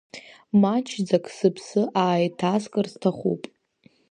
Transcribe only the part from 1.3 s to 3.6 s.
сыԥсы ааиҭаскыр сҭахуп…